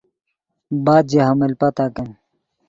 بعد 0.85 1.05
ژے 1.11 1.19
حمل 1.27 1.51
پتاکن 1.59 2.09